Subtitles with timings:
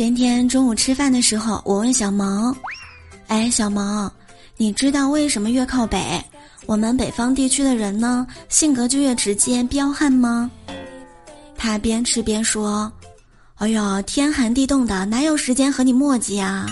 [0.00, 2.56] 今天中午吃饭的时候，我问小萌
[3.28, 4.10] ：“哎，小萌，
[4.56, 6.18] 你知道为什么越靠北，
[6.64, 10.50] 我们北方地区的人呢，性格就越直接彪悍吗？”
[11.54, 12.90] 他边吃边说
[13.60, 16.66] ：“哎呀，天寒地冻的，哪有时间和你磨叽啊？”